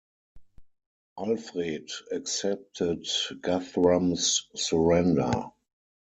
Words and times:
Alfred 1.19 1.91
accepted 2.11 3.05
Guthrum's 3.43 4.47
surrender. 4.55 5.51